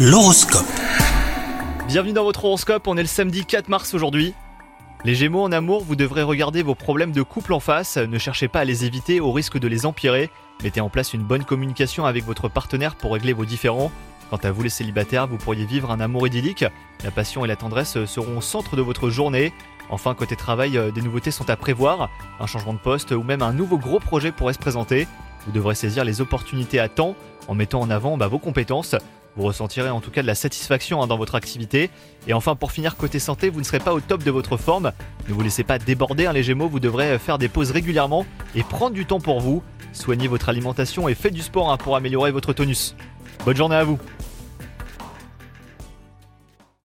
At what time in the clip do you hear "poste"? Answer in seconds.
22.78-23.10